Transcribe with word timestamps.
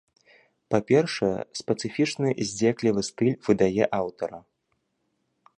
Па-першае, 0.75 1.37
спецыфічны 1.59 2.29
здзеклівы 2.53 3.01
стыль 3.11 3.39
выдае 3.49 3.85
аўтара. 4.03 4.39